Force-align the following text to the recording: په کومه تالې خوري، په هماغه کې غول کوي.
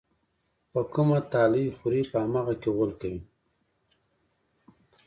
په 0.71 0.81
کومه 0.93 1.19
تالې 1.31 1.65
خوري، 1.77 2.01
په 2.11 2.17
هماغه 2.23 2.53
کې 2.61 2.69
غول 2.75 2.91
کوي. 3.01 3.21